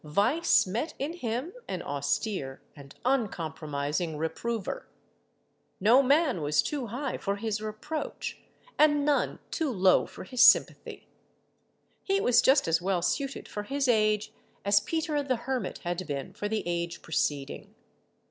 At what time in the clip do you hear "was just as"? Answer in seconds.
12.19-12.81